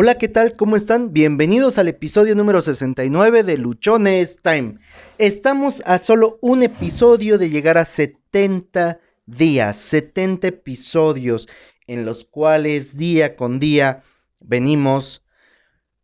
Hola, 0.00 0.16
¿qué 0.16 0.28
tal? 0.28 0.52
¿Cómo 0.52 0.76
están? 0.76 1.12
Bienvenidos 1.12 1.76
al 1.76 1.88
episodio 1.88 2.36
número 2.36 2.62
69 2.62 3.42
de 3.42 3.58
Luchones 3.58 4.38
Time. 4.40 4.76
Estamos 5.18 5.82
a 5.86 5.98
solo 5.98 6.38
un 6.40 6.62
episodio 6.62 7.36
de 7.36 7.50
llegar 7.50 7.78
a 7.78 7.84
70 7.84 9.00
días, 9.26 9.76
70 9.76 10.46
episodios 10.46 11.48
en 11.88 12.04
los 12.04 12.24
cuales 12.24 12.96
día 12.96 13.34
con 13.34 13.58
día 13.58 14.04
venimos, 14.38 15.24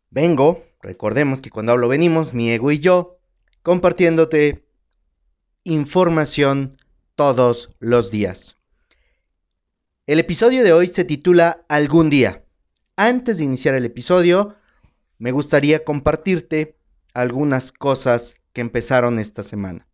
vengo, 0.09 0.65
recordemos 0.81 1.41
que 1.41 1.49
cuando 1.49 1.71
hablo 1.71 1.87
venimos, 1.87 2.33
mi 2.33 2.51
ego 2.51 2.73
y 2.73 2.79
yo, 2.79 3.19
compartiéndote 3.63 4.65
información 5.63 6.81
todos 7.15 7.69
los 7.79 8.11
días. 8.11 8.57
El 10.05 10.19
episodio 10.19 10.65
de 10.65 10.73
hoy 10.73 10.87
se 10.87 11.05
titula 11.05 11.63
Algún 11.69 12.09
día 12.09 12.44
antes 12.97 13.37
de 13.37 13.43
iniciar 13.43 13.75
el 13.75 13.85
episodio, 13.85 14.55
me 15.17 15.31
gustaría 15.31 15.83
compartirte 15.83 16.77
algunas 17.13 17.71
cosas 17.71 18.35
que 18.53 18.61
empezaron 18.61 19.19
esta 19.19 19.43
semana. 19.43 19.87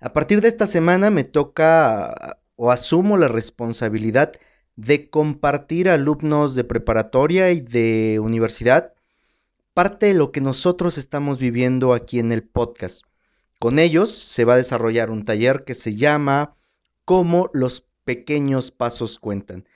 A 0.00 0.12
partir 0.12 0.40
de 0.40 0.48
esta 0.48 0.66
semana 0.66 1.10
me 1.10 1.24
toca 1.24 2.38
o 2.56 2.70
asumo 2.70 3.16
la 3.16 3.28
responsabilidad 3.28 4.32
de 4.76 5.10
compartir 5.10 5.88
a 5.88 5.94
alumnos 5.94 6.54
de 6.54 6.64
preparatoria 6.64 7.50
y 7.50 7.60
de 7.60 8.20
universidad 8.20 8.94
parte 9.74 10.06
de 10.06 10.14
lo 10.14 10.32
que 10.32 10.40
nosotros 10.40 10.98
estamos 10.98 11.38
viviendo 11.38 11.94
aquí 11.94 12.18
en 12.18 12.32
el 12.32 12.42
podcast. 12.42 13.04
Con 13.60 13.78
ellos 13.78 14.12
se 14.12 14.44
va 14.44 14.54
a 14.54 14.56
desarrollar 14.56 15.08
un 15.08 15.24
taller 15.24 15.62
que 15.64 15.76
se 15.76 15.94
llama 15.94 16.56
Cómo 17.04 17.48
los 17.52 17.86
pequeños 18.02 18.72
pasos 18.72 19.20
cuentan. 19.20 19.68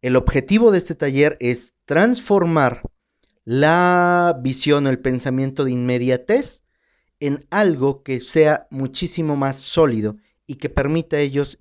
El 0.00 0.14
objetivo 0.14 0.70
de 0.70 0.78
este 0.78 0.94
taller 0.94 1.36
es 1.40 1.74
transformar 1.84 2.82
la 3.44 4.38
visión 4.40 4.86
o 4.86 4.90
el 4.90 5.00
pensamiento 5.00 5.64
de 5.64 5.72
inmediatez 5.72 6.62
en 7.18 7.46
algo 7.50 8.04
que 8.04 8.20
sea 8.20 8.68
muchísimo 8.70 9.34
más 9.34 9.56
sólido 9.56 10.16
y 10.46 10.56
que 10.56 10.68
permita 10.68 11.16
a 11.16 11.20
ellos 11.20 11.58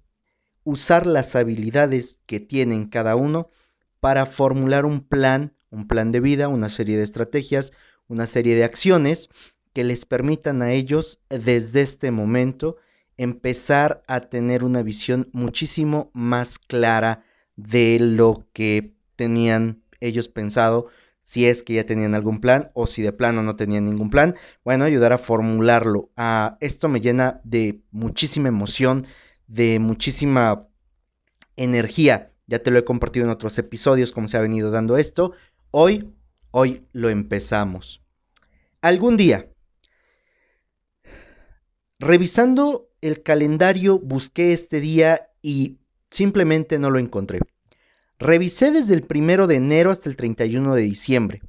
usar 0.64 1.08
las 1.08 1.36
habilidades 1.36 2.20
que 2.28 2.40
tienen 2.40 2.90
cada 2.90 3.16
uno 3.16 3.50
para 4.00 4.28
formular 4.28 4.86
un 4.86 5.02
plan, 5.02 5.54
un 5.72 5.88
plan 5.88 6.12
de 6.12 6.20
vida, 6.20 6.48
una 6.48 6.70
serie 6.70 6.98
de 6.98 7.04
estrategias, 7.04 7.72
una 8.08 8.28
serie 8.28 8.56
de 8.56 8.66
acciones 8.66 9.30
que 9.74 9.84
les 9.84 10.06
permitan 10.06 10.62
a 10.62 10.74
ellos 10.74 11.22
desde 11.30 11.82
este 11.82 12.12
momento 12.12 12.78
empezar 13.18 14.04
a 14.08 14.22
tener 14.22 14.64
una 14.64 14.84
visión 14.84 15.30
muchísimo 15.34 16.12
más 16.14 16.60
clara 16.60 17.24
de 17.58 17.98
lo 18.00 18.48
que 18.54 18.94
tenían 19.18 19.84
ellos 20.00 20.30
pensado, 20.30 20.88
si 21.24 21.46
es 21.46 21.64
que 21.64 21.74
ya 21.74 21.86
tenían 21.86 22.16
algún 22.16 22.40
plan 22.40 22.72
o 22.74 22.88
si 22.88 23.02
de 23.02 23.12
plano 23.12 23.44
no 23.44 23.58
tenían 23.58 23.84
ningún 23.84 24.10
plan, 24.10 24.36
bueno, 24.64 24.86
ayudar 24.86 25.12
a 25.12 25.18
formularlo. 25.18 26.10
Ah, 26.16 26.58
esto 26.62 26.88
me 26.88 27.02
llena 27.02 27.42
de 27.44 27.82
muchísima 27.92 28.48
emoción, 28.48 29.06
de 29.48 29.80
muchísima 29.80 30.70
energía. 31.58 32.32
Ya 32.46 32.60
te 32.60 32.72
lo 32.72 32.80
he 32.80 32.86
compartido 32.86 33.26
en 33.26 33.32
otros 33.32 33.58
episodios 33.58 34.14
cómo 34.14 34.30
se 34.30 34.38
ha 34.38 34.42
venido 34.42 34.72
dando 34.72 34.98
esto. 34.98 35.34
Hoy, 35.72 36.14
hoy 36.52 36.86
lo 36.94 37.10
empezamos. 37.10 38.02
Algún 38.80 39.18
día, 39.18 39.50
revisando 42.00 42.90
el 43.02 43.22
calendario, 43.22 44.00
busqué 44.00 44.54
este 44.54 44.80
día 44.80 45.30
y 45.42 45.80
Simplemente 46.10 46.80
no 46.80 46.90
lo 46.90 47.00
encontré. 47.00 47.40
Revisé 48.20 48.72
desde 48.72 48.94
el 48.94 49.04
primero 49.04 49.48
de 49.48 49.56
enero 49.56 49.92
hasta 49.92 50.10
el 50.10 50.16
31 50.16 50.74
de 50.74 50.82
diciembre, 50.82 51.42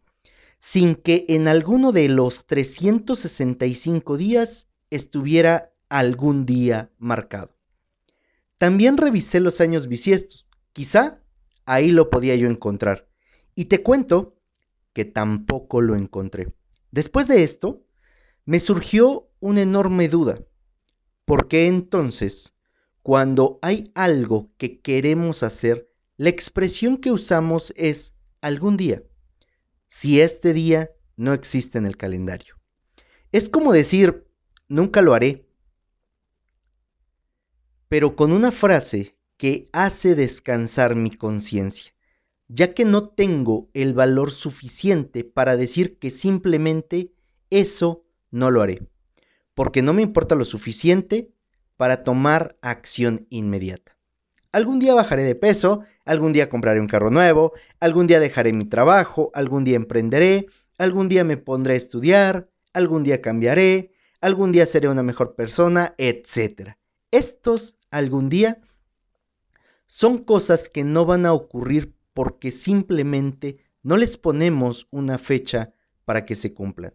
sin 0.59 0.95
que 0.97 1.25
en 1.29 1.49
alguno 1.49 1.93
de 1.93 2.09
los 2.09 2.47
365 2.47 4.17
días 4.17 4.69
estuviera 4.91 5.73
algún 5.89 6.45
día 6.45 6.91
marcado. 6.99 7.57
También 8.59 8.97
revisé 8.97 9.41
los 9.41 9.61
años 9.61 9.89
bisiestos, 9.89 10.49
quizá 10.73 11.23
ahí 11.65 11.91
lo 11.91 12.11
podía 12.11 12.35
yo 12.35 12.49
encontrar. 12.49 13.07
Y 13.55 13.67
te 13.67 13.83
cuento 13.83 14.37
que 14.93 15.05
tampoco 15.05 15.81
lo 15.81 15.97
encontré. 15.97 16.53
Después 16.91 17.29
de 17.29 17.43
esto, 17.43 17.85
me 18.45 18.61
surgió 18.61 19.31
una 19.41 19.63
enorme 19.63 20.09
duda. 20.09 20.41
¿Por 21.25 21.49
qué 21.49 21.67
entonces 21.67 22.55
cuando 23.09 23.59
hay 23.63 23.91
algo 23.95 24.51
que 24.59 24.83
queremos 24.83 25.43
hacer, 25.43 25.91
la 26.19 26.29
expresión 26.29 26.99
que 26.99 27.11
usamos 27.11 27.73
es 27.75 28.15
algún 28.43 28.77
día, 28.77 29.03
si 29.87 30.21
este 30.21 30.53
día 30.53 30.91
no 31.17 31.33
existe 31.33 31.79
en 31.79 31.87
el 31.87 31.97
calendario. 31.97 32.57
Es 33.33 33.49
como 33.49 33.73
decir, 33.73 34.27
nunca 34.69 35.01
lo 35.01 35.15
haré, 35.15 35.49
pero 37.89 38.15
con 38.15 38.31
una 38.31 38.53
frase 38.53 39.17
que 39.39 39.71
hace 39.73 40.15
descansar 40.15 40.95
mi 40.95 41.11
conciencia, 41.11 41.95
ya 42.47 42.75
que 42.75 42.85
no 42.85 43.09
tengo 43.09 43.71
el 43.73 43.95
valor 43.95 44.33
suficiente 44.33 45.25
para 45.25 45.57
decir 45.57 45.99
que 45.99 46.11
simplemente 46.11 47.15
eso 47.49 48.05
no 48.31 48.51
lo 48.51 48.61
haré, 48.61 48.87
porque 49.55 49.81
no 49.81 49.95
me 49.95 50.03
importa 50.03 50.35
lo 50.35 50.45
suficiente 50.45 51.33
para 51.79 52.03
tomar 52.05 52.59
acción 52.61 53.27
inmediata. 53.31 53.97
Algún 54.53 54.81
día 54.81 54.95
bajaré 54.95 55.23
de 55.23 55.37
peso, 55.37 55.85
algún 56.05 56.33
día 56.33 56.51
compraré 56.51 56.81
un 56.81 56.89
carro 56.89 57.11
nuevo, 57.11 57.53
algún 57.81 58.07
día 58.07 58.19
dejaré 58.19 58.53
mi 58.53 58.65
trabajo, 58.65 59.31
algún 59.33 59.63
día 59.63 59.77
emprenderé, 59.77 60.47
algún 60.77 61.09
día 61.09 61.23
me 61.23 61.37
pondré 61.37 61.75
a 61.75 61.77
estudiar, 61.77 62.51
algún 62.73 63.05
día 63.05 63.23
cambiaré, 63.23 63.93
algún 64.21 64.51
día 64.51 64.67
seré 64.67 64.89
una 64.89 65.05
mejor 65.05 65.37
persona, 65.37 65.95
etc. 65.99 66.77
Estos 67.13 67.79
algún 67.91 68.29
día 68.29 68.61
son 69.87 70.19
cosas 70.25 70.69
que 70.69 70.83
no 70.83 71.07
van 71.07 71.27
a 71.27 71.33
ocurrir 71.33 71.95
porque 72.13 72.51
simplemente 72.51 73.59
no 73.85 73.97
les 73.97 74.17
ponemos 74.17 74.89
una 74.91 75.19
fecha 75.19 75.73
para 76.05 76.25
que 76.25 76.35
se 76.35 76.53
cumplan. 76.53 76.93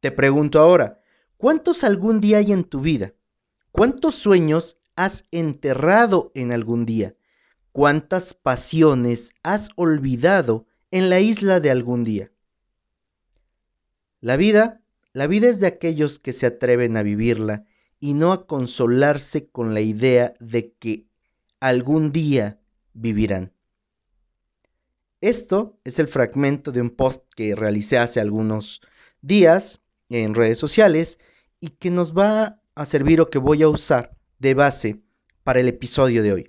Te 0.00 0.10
pregunto 0.10 0.58
ahora, 0.58 1.00
¿cuántos 1.36 1.84
algún 1.84 2.20
día 2.20 2.38
hay 2.38 2.52
en 2.52 2.64
tu 2.64 2.80
vida? 2.80 3.12
¿Cuántos 3.72 4.14
sueños 4.14 4.78
has 4.96 5.24
enterrado 5.30 6.32
en 6.34 6.52
algún 6.52 6.86
día? 6.86 7.14
¿Cuántas 7.72 8.34
pasiones 8.34 9.30
has 9.42 9.68
olvidado 9.76 10.66
en 10.90 11.10
la 11.10 11.20
isla 11.20 11.60
de 11.60 11.70
algún 11.70 12.02
día? 12.02 12.32
La 14.20 14.36
vida, 14.36 14.80
la 15.12 15.26
vida 15.26 15.48
es 15.48 15.60
de 15.60 15.68
aquellos 15.68 16.18
que 16.18 16.32
se 16.32 16.46
atreven 16.46 16.96
a 16.96 17.02
vivirla 17.02 17.64
y 18.00 18.14
no 18.14 18.32
a 18.32 18.46
consolarse 18.46 19.48
con 19.48 19.74
la 19.74 19.80
idea 19.80 20.34
de 20.40 20.72
que 20.72 21.06
algún 21.60 22.10
día 22.10 22.58
vivirán. 22.94 23.52
Esto 25.20 25.78
es 25.84 25.98
el 25.98 26.08
fragmento 26.08 26.70
de 26.72 26.80
un 26.80 26.90
post 26.90 27.24
que 27.34 27.54
realicé 27.54 27.98
hace 27.98 28.20
algunos 28.20 28.80
días 29.20 29.80
en 30.08 30.34
redes 30.34 30.58
sociales 30.58 31.18
y 31.60 31.70
que 31.70 31.90
nos 31.90 32.16
va 32.16 32.60
a 32.78 32.84
servir 32.84 33.20
o 33.20 33.28
que 33.28 33.38
voy 33.38 33.64
a 33.64 33.68
usar 33.68 34.16
de 34.38 34.54
base 34.54 35.02
para 35.42 35.58
el 35.58 35.66
episodio 35.66 36.22
de 36.22 36.32
hoy. 36.32 36.46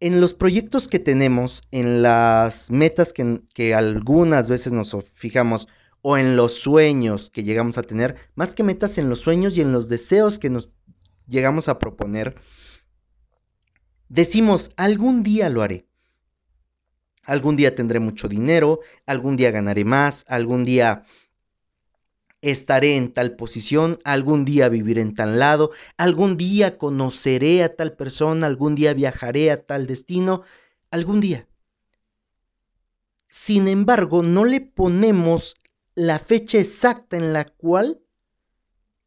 En 0.00 0.20
los 0.20 0.32
proyectos 0.32 0.88
que 0.88 0.98
tenemos, 0.98 1.62
en 1.70 2.00
las 2.00 2.70
metas 2.70 3.12
que, 3.12 3.42
que 3.54 3.74
algunas 3.74 4.48
veces 4.48 4.72
nos 4.72 4.96
fijamos 5.12 5.68
o 6.00 6.16
en 6.16 6.36
los 6.36 6.54
sueños 6.54 7.28
que 7.28 7.44
llegamos 7.44 7.76
a 7.76 7.82
tener, 7.82 8.16
más 8.34 8.54
que 8.54 8.62
metas 8.62 8.96
en 8.96 9.10
los 9.10 9.20
sueños 9.20 9.58
y 9.58 9.60
en 9.60 9.72
los 9.72 9.90
deseos 9.90 10.38
que 10.38 10.48
nos 10.48 10.72
llegamos 11.28 11.68
a 11.68 11.78
proponer, 11.78 12.36
decimos, 14.08 14.70
algún 14.76 15.22
día 15.22 15.50
lo 15.50 15.60
haré. 15.62 15.86
Algún 17.24 17.56
día 17.56 17.74
tendré 17.74 18.00
mucho 18.00 18.26
dinero, 18.26 18.80
algún 19.04 19.36
día 19.36 19.50
ganaré 19.50 19.84
más, 19.84 20.24
algún 20.28 20.64
día 20.64 21.04
estaré 22.42 22.96
en 22.96 23.12
tal 23.12 23.36
posición, 23.36 24.00
algún 24.04 24.44
día 24.44 24.68
viviré 24.68 25.00
en 25.00 25.14
tal 25.14 25.38
lado, 25.38 25.70
algún 25.96 26.36
día 26.36 26.76
conoceré 26.76 27.62
a 27.62 27.74
tal 27.74 27.94
persona, 27.94 28.46
algún 28.46 28.74
día 28.74 28.92
viajaré 28.92 29.50
a 29.50 29.64
tal 29.64 29.86
destino, 29.86 30.42
algún 30.90 31.20
día. 31.20 31.46
Sin 33.28 33.68
embargo, 33.68 34.22
no 34.22 34.44
le 34.44 34.60
ponemos 34.60 35.56
la 35.94 36.18
fecha 36.18 36.58
exacta 36.58 37.16
en 37.16 37.32
la 37.32 37.44
cual 37.44 38.02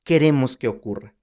queremos 0.04 0.56
que 0.56 0.70
ocurra. 0.70 1.14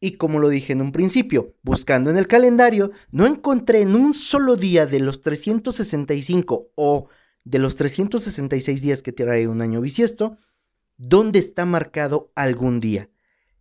Y 0.00 0.12
como 0.12 0.38
lo 0.38 0.48
dije 0.48 0.72
en 0.72 0.80
un 0.80 0.92
principio, 0.92 1.56
buscando 1.62 2.08
en 2.08 2.16
el 2.16 2.28
calendario, 2.28 2.92
no 3.10 3.26
encontré 3.26 3.80
en 3.80 3.96
un 3.96 4.14
solo 4.14 4.54
día 4.54 4.86
de 4.86 5.00
los 5.00 5.22
365 5.22 6.70
o 6.76 7.08
de 7.42 7.58
los 7.58 7.74
366 7.74 8.80
días 8.80 9.02
que 9.02 9.12
trae 9.12 9.48
un 9.48 9.60
año 9.60 9.80
bisiesto, 9.80 10.38
dónde 10.98 11.38
está 11.38 11.64
marcado 11.64 12.30
algún 12.34 12.80
día. 12.80 13.08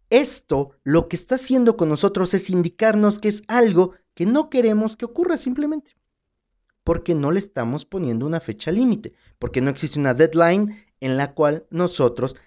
Esto 0.09 0.71
lo 0.83 1.07
que 1.07 1.15
está 1.15 1.35
haciendo 1.35 1.77
con 1.77 1.89
nosotros 1.89 2.33
es 2.33 2.49
indicarnos 2.49 3.19
que 3.19 3.29
es 3.29 3.43
algo 3.47 3.93
que 4.13 4.25
no 4.25 4.49
queremos 4.49 4.97
que 4.97 5.05
ocurra 5.05 5.37
simplemente. 5.37 5.95
porque 6.83 7.15
no 7.15 7.31
le 7.31 7.39
estamos 7.39 7.83
poniendo 7.85 8.25
una 8.25 8.39
fecha 8.39 8.71
límite, 8.71 9.13
porque 9.39 9.59
no 9.61 9.69
existe 9.69 9.99
una 9.99 10.13
deadline 10.13 10.85
en 11.01 11.17
la 11.17 11.33
cual 11.33 11.65
nosotros 11.69 12.37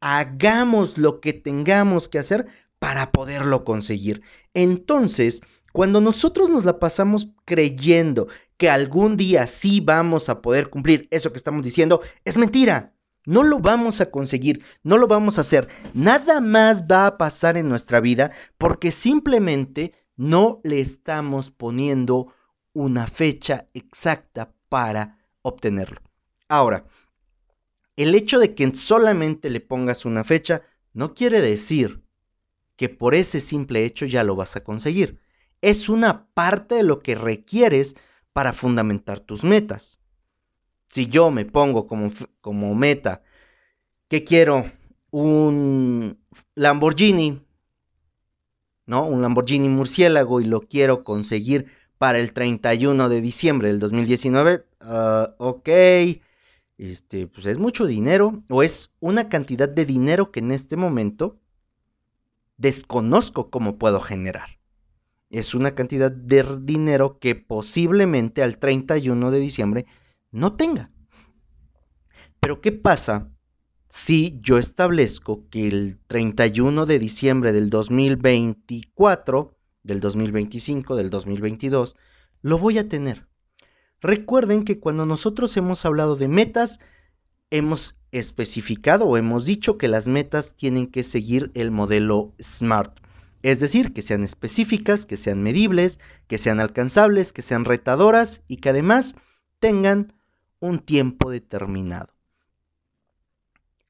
hagamos 0.00 0.98
lo 0.98 1.20
que 1.20 1.32
tengamos 1.32 2.08
que 2.08 2.20
hacer 2.20 2.46
para 2.78 3.10
poderlo 3.10 3.64
conseguir. 3.64 4.22
Entonces, 4.54 5.40
cuando 5.72 6.00
nosotros 6.00 6.48
nos 6.48 6.64
la 6.64 6.78
pasamos 6.78 7.30
creyendo 7.44 8.28
que 8.56 8.70
algún 8.70 9.16
día 9.16 9.46
sí 9.48 9.80
vamos 9.80 10.28
a 10.28 10.40
poder 10.42 10.70
cumplir 10.70 11.08
eso 11.10 11.32
que 11.32 11.38
estamos 11.38 11.64
diciendo, 11.64 12.02
es 12.24 12.36
mentira. 12.38 12.94
No 13.26 13.42
lo 13.42 13.58
vamos 13.58 14.00
a 14.00 14.10
conseguir, 14.10 14.62
no 14.84 14.96
lo 14.96 15.08
vamos 15.08 15.36
a 15.36 15.42
hacer. 15.42 15.68
Nada 15.92 16.40
más 16.40 16.84
va 16.84 17.06
a 17.06 17.18
pasar 17.18 17.58
en 17.58 17.68
nuestra 17.68 18.00
vida 18.00 18.30
porque 18.56 18.92
simplemente 18.92 19.92
no 20.16 20.60
le 20.62 20.80
estamos 20.80 21.50
poniendo 21.50 22.32
una 22.72 23.06
fecha 23.08 23.66
exacta 23.74 24.54
para 24.68 25.18
obtenerlo. 25.42 26.00
Ahora, 26.48 26.86
el 27.96 28.14
hecho 28.14 28.38
de 28.38 28.54
que 28.54 28.74
solamente 28.74 29.50
le 29.50 29.60
pongas 29.60 30.04
una 30.04 30.22
fecha 30.22 30.62
no 30.92 31.12
quiere 31.12 31.40
decir 31.40 32.04
que 32.76 32.88
por 32.88 33.14
ese 33.14 33.40
simple 33.40 33.84
hecho 33.84 34.06
ya 34.06 34.22
lo 34.22 34.36
vas 34.36 34.54
a 34.54 34.62
conseguir. 34.62 35.20
Es 35.62 35.88
una 35.88 36.28
parte 36.34 36.76
de 36.76 36.82
lo 36.84 37.00
que 37.00 37.14
requieres 37.14 37.96
para 38.32 38.52
fundamentar 38.52 39.18
tus 39.20 39.42
metas. 39.42 39.98
Si 40.88 41.06
yo 41.08 41.30
me 41.30 41.44
pongo 41.44 41.86
como, 41.86 42.10
como 42.40 42.74
meta 42.74 43.22
que 44.08 44.24
quiero 44.24 44.70
un 45.10 46.18
Lamborghini, 46.54 47.42
¿no? 48.86 49.06
Un 49.06 49.22
Lamborghini 49.22 49.68
murciélago 49.68 50.40
y 50.40 50.44
lo 50.44 50.60
quiero 50.62 51.04
conseguir 51.04 51.66
para 51.98 52.18
el 52.18 52.32
31 52.32 53.08
de 53.08 53.20
diciembre 53.20 53.68
del 53.68 53.80
2019, 53.80 54.64
ah, 54.80 55.34
ok, 55.38 55.68
este, 56.78 57.26
pues 57.26 57.46
es 57.46 57.58
mucho 57.58 57.86
dinero 57.86 58.42
o 58.48 58.62
es 58.62 58.92
una 59.00 59.28
cantidad 59.28 59.68
de 59.68 59.84
dinero 59.86 60.30
que 60.30 60.40
en 60.40 60.50
este 60.50 60.76
momento 60.76 61.38
desconozco 62.58 63.50
cómo 63.50 63.78
puedo 63.78 64.00
generar. 64.00 64.58
Es 65.30 65.54
una 65.54 65.74
cantidad 65.74 66.10
de 66.10 66.44
dinero 66.62 67.18
que 67.18 67.34
posiblemente 67.34 68.42
al 68.42 68.58
31 68.58 69.30
de 69.30 69.40
diciembre 69.40 69.86
no 70.36 70.54
tenga. 70.54 70.90
Pero 72.40 72.60
¿qué 72.60 72.70
pasa 72.70 73.32
si 73.88 74.38
yo 74.42 74.58
establezco 74.58 75.48
que 75.48 75.66
el 75.66 75.98
31 76.06 76.86
de 76.86 76.98
diciembre 76.98 77.52
del 77.52 77.70
2024, 77.70 79.56
del 79.82 80.00
2025, 80.00 80.96
del 80.96 81.10
2022, 81.10 81.96
lo 82.42 82.58
voy 82.58 82.78
a 82.78 82.88
tener? 82.88 83.26
Recuerden 84.00 84.64
que 84.64 84.78
cuando 84.78 85.06
nosotros 85.06 85.56
hemos 85.56 85.84
hablado 85.86 86.16
de 86.16 86.28
metas, 86.28 86.78
hemos 87.50 87.96
especificado 88.12 89.06
o 89.06 89.16
hemos 89.16 89.46
dicho 89.46 89.78
que 89.78 89.88
las 89.88 90.06
metas 90.06 90.54
tienen 90.54 90.86
que 90.86 91.02
seguir 91.02 91.50
el 91.54 91.70
modelo 91.70 92.34
SMART. 92.40 93.00
Es 93.42 93.60
decir, 93.60 93.94
que 93.94 94.02
sean 94.02 94.22
específicas, 94.22 95.06
que 95.06 95.16
sean 95.16 95.42
medibles, 95.42 95.98
que 96.26 96.36
sean 96.36 96.60
alcanzables, 96.60 97.32
que 97.32 97.42
sean 97.42 97.64
retadoras 97.64 98.42
y 98.48 98.58
que 98.58 98.68
además 98.70 99.14
tengan 99.60 100.12
un 100.60 100.80
tiempo 100.80 101.30
determinado. 101.30 102.12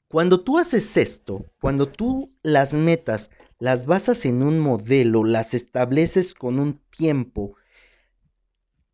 Cuando 0.08 0.40
tú 0.40 0.58
haces 0.58 0.96
esto, 0.96 1.46
cuando 1.60 1.88
tú 1.88 2.32
las 2.42 2.72
metas 2.72 3.30
las 3.58 3.86
basas 3.86 4.26
en 4.26 4.42
un 4.42 4.58
modelo, 4.58 5.24
las 5.24 5.54
estableces 5.54 6.34
con 6.34 6.58
un 6.58 6.80
tiempo, 6.90 7.54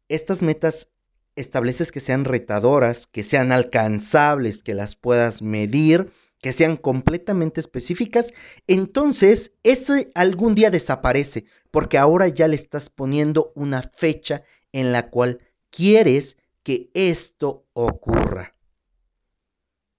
estas 0.08 0.42
metas 0.42 0.90
estableces 1.36 1.90
que 1.90 2.00
sean 2.00 2.24
retadoras, 2.24 3.06
que 3.06 3.22
sean 3.22 3.52
alcanzables, 3.52 4.62
que 4.62 4.74
las 4.74 4.94
puedas 4.94 5.42
medir, 5.42 6.12
que 6.40 6.52
sean 6.52 6.76
completamente 6.76 7.60
específicas, 7.60 8.32
entonces 8.66 9.52
ese 9.62 10.10
algún 10.14 10.54
día 10.54 10.70
desaparece, 10.70 11.44
porque 11.70 11.98
ahora 11.98 12.28
ya 12.28 12.48
le 12.48 12.56
estás 12.56 12.90
poniendo 12.90 13.52
una 13.54 13.82
fecha 13.82 14.42
en 14.72 14.92
la 14.92 15.08
cual 15.10 15.38
quieres 15.70 16.36
que 16.62 16.90
esto 16.94 17.66
ocurra. 17.72 18.54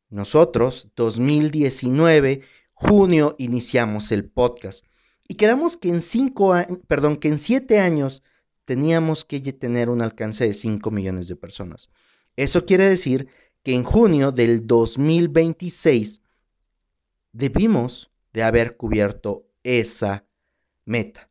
Nosotros, 0.10 0.90
2019, 0.96 2.42
junio, 2.74 3.36
iniciamos 3.40 4.12
el 4.12 4.30
podcast 4.30 4.86
y 5.28 5.36
quedamos 5.36 5.78
que 5.78 5.90
en 5.90 6.02
cinco, 6.02 6.54
perdón, 6.88 7.18
que 7.18 7.30
en 7.30 7.38
siete 7.38 7.80
años 7.80 8.24
teníamos 8.66 9.26
que 9.26 9.42
tener 9.54 9.90
un 9.90 10.02
alcance 10.02 10.46
de 10.46 10.54
5 10.54 10.90
millones 10.92 11.28
de 11.28 11.36
personas. 11.36 11.90
Eso 12.36 12.66
quiere 12.66 12.90
decir 12.90 13.28
que 13.64 13.74
en 13.74 13.84
junio 13.84 14.32
del 14.32 14.66
2026 14.68 16.22
debimos 17.32 18.12
de 18.34 18.44
haber 18.44 18.78
cubierto 18.78 19.46
esa 19.64 20.26
meta. 20.86 21.30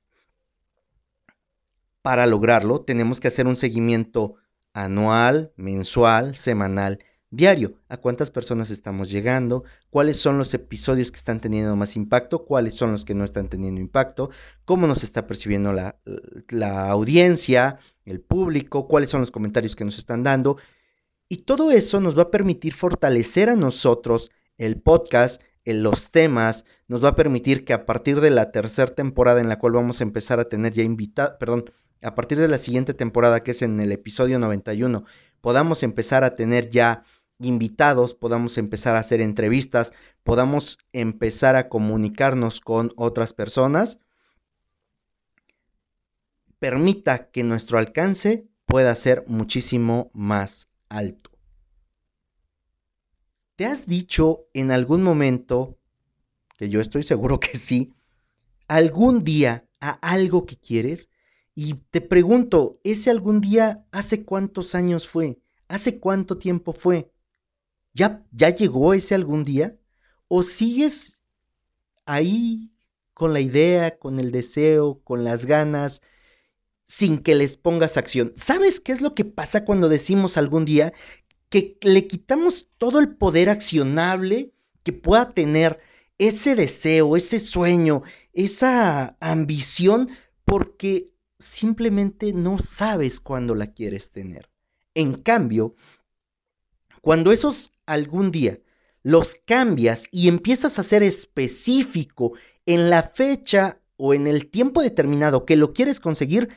Para 2.02 2.26
lograrlo 2.26 2.82
tenemos 2.82 3.20
que 3.20 3.28
hacer 3.28 3.46
un 3.46 3.56
seguimiento 3.56 4.36
anual, 4.74 5.52
mensual, 5.56 6.36
semanal 6.36 6.98
diario, 7.32 7.72
a 7.88 7.96
cuántas 7.96 8.30
personas 8.30 8.70
estamos 8.70 9.10
llegando, 9.10 9.64
cuáles 9.88 10.20
son 10.20 10.36
los 10.36 10.52
episodios 10.52 11.10
que 11.10 11.16
están 11.16 11.40
teniendo 11.40 11.74
más 11.76 11.96
impacto, 11.96 12.44
cuáles 12.44 12.74
son 12.74 12.92
los 12.92 13.06
que 13.06 13.14
no 13.14 13.24
están 13.24 13.48
teniendo 13.48 13.80
impacto, 13.80 14.30
cómo 14.66 14.86
nos 14.86 15.02
está 15.02 15.26
percibiendo 15.26 15.72
la, 15.72 16.90
audiencia, 16.90 17.78
el 18.04 18.20
público, 18.20 18.86
cuáles 18.86 19.08
son 19.08 19.20
los 19.20 19.30
comentarios 19.30 19.74
que 19.74 19.86
nos 19.86 19.96
están 19.96 20.22
dando. 20.22 20.58
Y 21.26 21.38
todo 21.38 21.72
eso 21.72 22.00
nos 22.00 22.16
va 22.16 22.24
a 22.24 22.30
permitir 22.30 22.74
fortalecer 22.74 23.48
a 23.48 23.56
nosotros 23.56 24.30
el 24.58 24.78
podcast, 24.80 25.40
los 25.64 26.10
temas, 26.10 26.66
nos 26.86 27.02
va 27.02 27.10
a 27.10 27.16
permitir 27.16 27.64
que 27.64 27.72
a 27.72 27.86
partir 27.86 28.20
de 28.20 28.30
la 28.30 28.50
tercera 28.50 28.94
temporada 28.94 29.40
en 29.40 29.48
la 29.48 29.58
cual 29.58 29.72
vamos 29.72 30.00
a 30.00 30.04
empezar 30.04 30.38
a 30.38 30.50
tener 30.50 30.74
ya 30.74 30.82
invitados, 30.82 31.36
perdón, 31.40 31.64
a 32.02 32.14
partir 32.14 32.38
de 32.38 32.48
la 32.48 32.58
siguiente 32.58 32.94
temporada 32.94 33.42
que 33.42 33.52
es 33.52 33.62
en 33.62 33.80
el 33.80 33.92
episodio 33.92 34.38
91, 34.38 35.04
podamos 35.40 35.82
empezar 35.82 36.24
a 36.24 36.34
tener 36.34 36.68
ya 36.68 37.04
invitados, 37.38 38.14
podamos 38.14 38.58
empezar 38.58 38.96
a 38.96 39.00
hacer 39.00 39.20
entrevistas, 39.20 39.92
podamos 40.22 40.78
empezar 40.92 41.56
a 41.56 41.68
comunicarnos 41.68 42.60
con 42.60 42.92
otras 42.96 43.32
personas, 43.32 43.98
permita 46.58 47.30
que 47.30 47.44
nuestro 47.44 47.78
alcance 47.78 48.46
pueda 48.66 48.94
ser 48.94 49.24
muchísimo 49.26 50.10
más 50.12 50.68
alto. 50.88 51.30
¿Te 53.56 53.66
has 53.66 53.86
dicho 53.86 54.46
en 54.54 54.70
algún 54.70 55.02
momento, 55.02 55.78
que 56.56 56.68
yo 56.68 56.80
estoy 56.80 57.02
seguro 57.02 57.38
que 57.38 57.56
sí, 57.56 57.92
algún 58.66 59.24
día 59.24 59.66
a 59.80 59.90
algo 59.90 60.46
que 60.46 60.56
quieres? 60.56 61.08
Y 61.54 61.74
te 61.90 62.00
pregunto, 62.00 62.78
¿ese 62.82 63.10
algún 63.10 63.40
día 63.40 63.84
hace 63.90 64.24
cuántos 64.24 64.74
años 64.74 65.06
fue? 65.08 65.38
¿Hace 65.68 65.98
cuánto 66.00 66.38
tiempo 66.38 66.72
fue? 66.72 67.10
¿Ya, 67.92 68.24
¿Ya 68.32 68.50
llegó 68.50 68.94
ese 68.94 69.14
algún 69.14 69.44
día? 69.44 69.76
¿O 70.28 70.42
sigues 70.42 71.20
ahí 72.06 72.72
con 73.12 73.34
la 73.34 73.40
idea, 73.40 73.98
con 73.98 74.18
el 74.18 74.32
deseo, 74.32 75.02
con 75.04 75.24
las 75.24 75.44
ganas, 75.44 76.00
sin 76.86 77.18
que 77.18 77.34
les 77.34 77.58
pongas 77.58 77.98
acción? 77.98 78.32
¿Sabes 78.36 78.80
qué 78.80 78.92
es 78.92 79.02
lo 79.02 79.14
que 79.14 79.26
pasa 79.26 79.64
cuando 79.66 79.90
decimos 79.90 80.38
algún 80.38 80.64
día? 80.64 80.94
Que 81.50 81.76
le 81.82 82.06
quitamos 82.06 82.68
todo 82.78 82.98
el 82.98 83.14
poder 83.16 83.50
accionable 83.50 84.52
que 84.84 84.94
pueda 84.94 85.32
tener 85.34 85.80
ese 86.16 86.54
deseo, 86.54 87.16
ese 87.16 87.40
sueño, 87.40 88.02
esa 88.32 89.16
ambición, 89.20 90.10
porque 90.44 91.11
simplemente 91.44 92.32
no 92.32 92.58
sabes 92.58 93.20
cuándo 93.20 93.54
la 93.54 93.72
quieres 93.72 94.10
tener. 94.10 94.48
En 94.94 95.14
cambio, 95.14 95.74
cuando 97.00 97.32
esos 97.32 97.72
algún 97.86 98.30
día 98.30 98.60
los 99.02 99.34
cambias 99.34 100.06
y 100.10 100.28
empiezas 100.28 100.78
a 100.78 100.82
ser 100.82 101.02
específico 101.02 102.32
en 102.66 102.88
la 102.90 103.02
fecha 103.02 103.80
o 103.96 104.14
en 104.14 104.26
el 104.26 104.48
tiempo 104.48 104.82
determinado 104.82 105.44
que 105.44 105.56
lo 105.56 105.72
quieres 105.72 106.00
conseguir, 106.00 106.50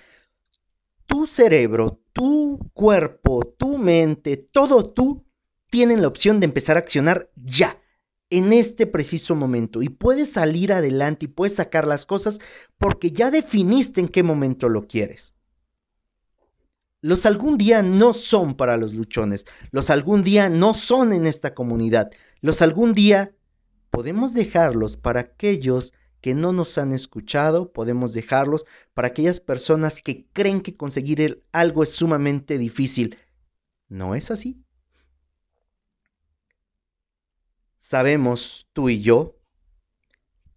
tu 1.08 1.26
cerebro, 1.26 2.00
tu 2.14 2.72
cuerpo, 2.74 3.46
tu 3.58 3.78
mente, 3.78 4.38
todo 4.38 4.90
tú 4.92 5.26
tienen 5.70 6.02
la 6.02 6.08
opción 6.08 6.40
de 6.40 6.46
empezar 6.46 6.78
a 6.78 6.80
accionar 6.80 7.30
ya, 7.36 7.80
en 8.30 8.54
este 8.54 8.88
preciso 8.88 9.36
momento. 9.36 9.82
Y 9.82 9.90
puedes 9.90 10.32
salir 10.32 10.74
adelante 10.74 11.26
y 11.26 11.30
puedes 11.30 11.56
sacar 11.56 11.88
las 11.88 12.06
cosas 12.06 12.40
porque 12.78 13.12
ya 13.12 13.32
definiste 13.32 14.02
en 14.02 14.08
qué 14.08 14.24
momento 14.24 14.70
lo 14.70 14.88
quieres. 14.88 15.36
Los 17.02 17.26
algún 17.28 17.58
día 17.58 17.84
no 17.84 18.14
son 18.14 18.56
para 18.56 18.78
los 18.78 18.96
luchones, 18.96 19.46
los 19.70 19.92
algún 19.92 20.24
día 20.24 20.50
no 20.50 20.74
son 20.74 21.14
en 21.14 21.28
esta 21.28 21.54
comunidad, 21.54 22.10
los 22.42 22.64
algún 22.64 22.94
día 22.94 23.36
podemos 23.92 24.34
dejarlos 24.34 24.98
para 24.98 25.20
aquellos 25.20 25.94
que 26.20 26.34
no 26.34 26.52
nos 26.52 26.80
han 26.80 26.94
escuchado, 26.94 27.72
podemos 27.72 28.14
dejarlos 28.14 28.66
para 28.96 29.10
aquellas 29.10 29.40
personas 29.40 30.02
que 30.02 30.26
creen 30.34 30.62
que 30.62 30.76
conseguir 30.76 31.44
algo 31.52 31.84
es 31.84 31.92
sumamente 31.92 32.58
difícil. 32.58 33.20
¿No 33.88 34.16
es 34.16 34.32
así? 34.32 34.65
Sabemos 37.88 38.68
tú 38.74 38.90
y 38.90 39.04
yo 39.04 39.38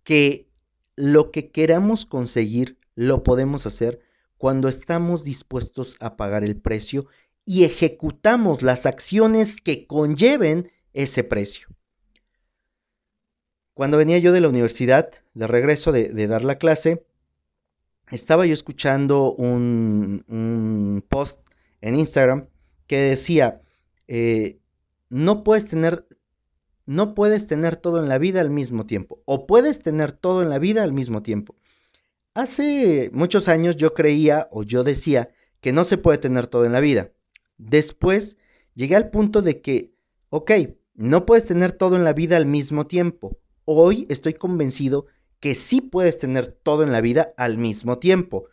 que 0.03 0.49
lo 0.97 1.31
que 1.31 1.51
queramos 1.51 2.07
conseguir 2.07 2.79
lo 2.95 3.23
podemos 3.23 3.67
hacer 3.67 4.01
cuando 4.39 4.67
estamos 4.67 5.25
dispuestos 5.25 5.99
a 6.01 6.17
pagar 6.17 6.43
el 6.43 6.59
precio 6.59 7.07
y 7.45 7.65
ejecutamos 7.65 8.63
las 8.63 8.87
acciones 8.87 9.61
que 9.61 9.87
conlleven 9.87 10.73
ese 10.95 11.23
precio. 11.23 11.69
Cuando 13.75 13.99
venía 13.99 14.17
yo 14.17 14.33
de 14.33 14.41
la 14.41 14.49
universidad, 14.49 15.11
de 15.35 15.47
regreso 15.47 15.93
de, 15.93 16.27
dar 16.27 16.47
la 16.47 16.57
clase, 16.57 17.05
estaba 18.11 18.47
yo 18.47 18.55
escuchando 18.55 19.35
un, 19.35 21.05
post 21.11 21.47
en 21.83 21.95
Instagram 21.95 22.49
que 22.87 22.97
decía, 23.01 23.61
eh, 24.07 24.61
no 25.11 25.45
puedes 25.45 25.69
tener 25.69 26.07
no 26.89 27.15
puedes 27.15 27.47
tener 27.47 27.77
todo 27.77 28.03
en 28.03 28.09
la 28.09 28.17
vida 28.17 28.41
al 28.41 28.49
mismo 28.49 28.87
tiempo. 28.87 29.21
O 29.27 29.47
puedes 29.47 29.83
tener 29.83 30.13
todo 30.13 30.43
en 30.43 30.49
la 30.49 30.59
vida 30.59 30.83
al 30.83 30.95
mismo 30.95 31.23
tiempo. 31.23 31.55
Hace 32.33 33.11
muchos 33.13 33.47
años 33.49 33.77
yo 33.77 33.93
creía 33.93 34.49
o 34.51 34.63
yo 34.63 34.85
decía 34.85 35.29
que 35.61 35.75
no 35.75 35.85
se 35.85 35.99
puede 35.99 36.17
tener 36.17 36.47
todo 36.47 36.65
en 36.65 36.73
la 36.73 36.81
vida. 36.81 37.11
Después 37.59 38.39
llegué 38.73 38.97
al 38.97 39.11
punto 39.11 39.43
de 39.43 39.61
que, 39.61 39.93
ok, 40.31 40.51
no 40.95 41.27
puedes 41.27 41.45
tener 41.45 41.73
todo 41.73 41.95
en 41.95 42.05
la 42.05 42.15
vida 42.15 42.39
al 42.39 42.47
mismo 42.47 42.87
tiempo. 42.87 43.37
Hoy 43.67 44.07
estoy 44.09 44.33
convencido 44.33 45.05
que 45.41 45.55
sí 45.55 45.83
puedes 45.83 46.19
tener 46.19 46.47
todo 46.47 46.85
en 46.85 46.93
la 46.93 47.03
vida 47.03 47.35
al 47.37 47.59
mismo 47.59 47.99
tiempo. 47.99 48.47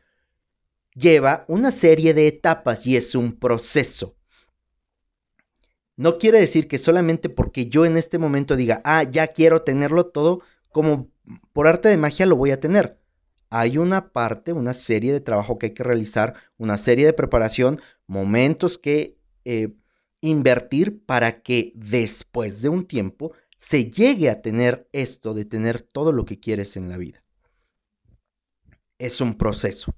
Lleva 0.93 1.45
una 1.47 1.71
serie 1.71 2.13
de 2.13 2.27
etapas 2.27 2.85
y 2.85 2.97
es 2.97 3.15
un 3.15 3.39
proceso. 3.39 4.17
No 5.97 6.17
quiere 6.17 6.39
decir 6.39 6.67
que 6.67 6.77
solamente 6.77 7.29
porque 7.29 7.67
yo 7.67 7.85
en 7.85 7.97
este 7.97 8.17
momento 8.17 8.55
diga, 8.55 8.81
ah, 8.83 9.03
ya 9.03 9.27
quiero 9.27 9.61
tenerlo 9.61 10.07
todo, 10.07 10.41
como 10.69 11.09
por 11.53 11.67
arte 11.67 11.89
de 11.89 11.97
magia 11.97 12.25
lo 12.25 12.35
voy 12.35 12.51
a 12.51 12.59
tener. 12.59 12.99
Hay 13.49 13.77
una 13.77 14.11
parte, 14.11 14.51
una 14.51 14.73
serie 14.73 15.13
de 15.13 15.21
trabajo 15.21 15.57
que 15.57 15.67
hay 15.67 15.73
que 15.73 15.83
realizar, 15.83 16.33
una 16.57 16.77
serie 16.77 17.05
de 17.05 17.13
preparación, 17.13 17.81
momentos 18.07 18.77
que 18.77 19.17
eh, 19.45 19.73
invertir 20.19 21.05
para 21.05 21.41
que 21.41 21.71
después 21.75 22.61
de 22.61 22.69
un 22.69 22.85
tiempo 22.85 23.31
se 23.57 23.89
llegue 23.89 24.29
a 24.29 24.41
tener 24.41 24.89
esto 24.91 25.33
de 25.33 25.45
tener 25.45 25.81
todo 25.81 26.11
lo 26.11 26.25
que 26.25 26.39
quieres 26.39 26.75
en 26.75 26.89
la 26.89 26.97
vida. 26.97 27.23
Es 28.97 29.21
un 29.21 29.35
proceso. 29.35 29.95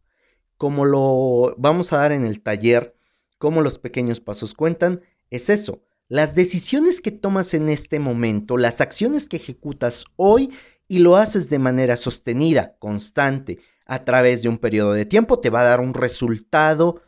Como 0.58 0.86
lo 0.86 1.56
vamos 1.58 1.94
a 1.94 1.98
dar 1.98 2.12
en 2.12 2.26
el 2.26 2.42
taller, 2.42 2.96
como 3.38 3.62
los 3.62 3.80
pequeños 3.80 4.20
pasos 4.20 4.54
cuentan, 4.54 5.02
es 5.30 5.50
eso. 5.50 5.84
Las 6.10 6.36
decisiones 6.36 7.02
que 7.02 7.12
tomas 7.12 7.54
en 7.54 7.68
este 7.68 8.00
momento, 8.00 8.58
las 8.58 8.80
acciones 8.80 9.28
que 9.28 9.38
ejecutas 9.38 10.06
hoy 10.16 10.54
y 10.88 11.00
lo 11.00 11.18
haces 11.18 11.50
de 11.50 11.60
manera 11.60 11.98
sostenida, 11.98 12.78
constante, 12.80 13.60
a 13.86 14.06
través 14.06 14.42
de 14.42 14.50
un 14.50 14.58
periodo 14.58 14.94
de 14.94 15.06
tiempo, 15.06 15.40
te 15.40 15.50
va 15.50 15.62
a 15.62 15.66
dar 15.66 15.82
un 15.82 15.94
resultado 15.94 17.02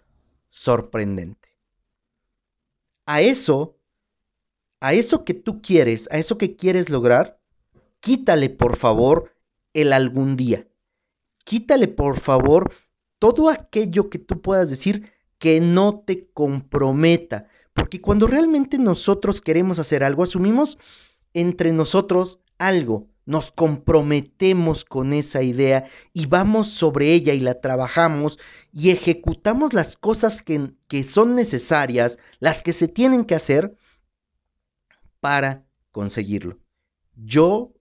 sorprendente. 0.50 1.50
A 3.06 3.22
eso, 3.22 3.78
a 4.82 4.94
eso 4.94 5.24
que 5.24 5.34
tú 5.34 5.62
quieres, 5.62 6.10
a 6.12 6.18
eso 6.18 6.38
que 6.38 6.58
quieres 6.58 6.90
lograr, 6.90 7.40
quítale 8.02 8.50
por 8.50 8.76
favor 8.76 9.34
el 9.74 9.94
algún 9.94 10.36
día. 10.36 10.68
Quítale 11.46 11.88
por 11.88 12.20
favor 12.20 12.74
todo 13.18 13.50
aquello 13.50 14.10
que 14.10 14.20
tú 14.20 14.42
puedas 14.42 14.70
decir 14.70 15.12
que 15.38 15.62
no 15.62 16.02
te 16.02 16.30
comprometa, 16.32 17.48
porque 17.74 18.02
cuando 18.02 18.28
realmente 18.28 18.78
nosotros 18.78 19.42
queremos 19.42 19.80
hacer 19.80 20.04
algo, 20.04 20.24
asumimos 20.24 20.78
entre 21.34 21.72
nosotros 21.72 22.40
algo, 22.58 23.08
nos 23.26 23.52
comprometemos 23.52 24.84
con 24.84 25.14
esa 25.14 25.44
idea 25.44 25.88
y 26.14 26.26
vamos 26.26 26.70
sobre 26.70 27.14
ella 27.14 27.34
y 27.34 27.40
la 27.40 27.62
trabajamos 27.62 28.40
y 28.74 28.90
ejecutamos 28.90 29.74
las 29.74 29.98
cosas 29.98 30.42
que, 30.42 30.72
que 30.88 31.04
son 31.04 31.36
necesarias, 31.36 32.18
las 32.40 32.64
que 32.64 32.74
se 32.74 32.88
tienen 32.88 33.26
que 33.26 33.36
hacer 33.36 33.78
para 35.20 35.64
conseguirlo. 35.92 36.58
Yo 37.16 37.74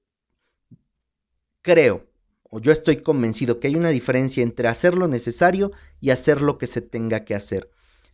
creo, 1.63 2.07
o 2.43 2.61
yo 2.61 2.73
estoy 2.73 3.03
convencido 3.03 3.59
que 3.59 3.69
hay 3.69 3.77
una 3.77 3.91
diferencia 3.91 4.43
entre 4.43 4.69
hacer 4.69 4.95
lo 4.95 5.09
necesario 5.09 5.73
y 6.01 6.11
hacer 6.11 6.43
lo 6.43 6.59
que 6.59 6.67
se 6.67 6.83
tenga 6.83 7.25
que 7.25 7.35
hacer. 7.35 7.71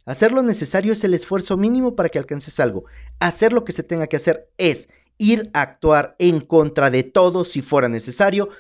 Hacer 0.07 0.33
lo 0.33 0.43
necesario 0.43 0.93
es 0.93 1.03
el 1.05 1.15
esfuerzo 1.15 1.57
mínimo 1.57 1.97
para 1.97 2.09
que 2.09 2.19
alcances 2.19 2.61
algo. 2.61 2.85
Hacer 3.21 3.53
lo 3.53 3.65
que 3.65 3.73
se 3.73 3.83
tenga 3.83 4.07
que 4.07 4.17
hacer 4.17 4.51
es 4.59 4.89
ir 5.17 5.51
a 5.55 5.63
actuar 5.63 6.15
en 6.19 6.41
contra 6.41 6.91
de 6.91 7.05
todo 7.05 7.45
si 7.45 7.63
fuera 7.63 7.89
necesario, 7.89 8.51